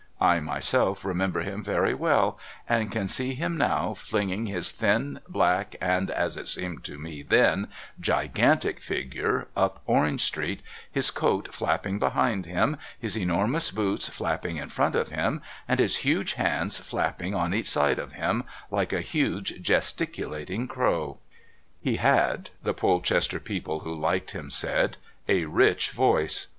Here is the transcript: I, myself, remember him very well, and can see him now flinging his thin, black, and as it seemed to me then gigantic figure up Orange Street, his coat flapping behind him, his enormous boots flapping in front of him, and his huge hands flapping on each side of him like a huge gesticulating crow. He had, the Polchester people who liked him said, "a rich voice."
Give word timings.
I, 0.19 0.39
myself, 0.39 1.05
remember 1.05 1.41
him 1.41 1.63
very 1.63 1.93
well, 1.93 2.39
and 2.67 2.91
can 2.91 3.07
see 3.07 3.35
him 3.35 3.55
now 3.55 3.93
flinging 3.93 4.47
his 4.47 4.71
thin, 4.71 5.19
black, 5.29 5.75
and 5.79 6.09
as 6.09 6.37
it 6.37 6.47
seemed 6.47 6.83
to 6.85 6.97
me 6.97 7.21
then 7.21 7.67
gigantic 7.99 8.79
figure 8.79 9.47
up 9.55 9.83
Orange 9.85 10.21
Street, 10.23 10.61
his 10.91 11.11
coat 11.11 11.53
flapping 11.53 11.99
behind 11.99 12.47
him, 12.47 12.77
his 12.97 13.15
enormous 13.15 13.69
boots 13.69 14.09
flapping 14.09 14.57
in 14.57 14.69
front 14.69 14.95
of 14.95 15.09
him, 15.09 15.39
and 15.67 15.79
his 15.79 15.97
huge 15.97 16.33
hands 16.33 16.79
flapping 16.79 17.35
on 17.35 17.53
each 17.53 17.69
side 17.69 17.99
of 17.99 18.13
him 18.13 18.43
like 18.71 18.91
a 18.91 19.01
huge 19.01 19.61
gesticulating 19.61 20.67
crow. 20.67 21.19
He 21.79 21.97
had, 21.97 22.49
the 22.63 22.73
Polchester 22.73 23.39
people 23.39 23.81
who 23.81 23.93
liked 23.93 24.31
him 24.31 24.49
said, 24.49 24.97
"a 25.29 25.45
rich 25.45 25.91
voice." 25.91 26.47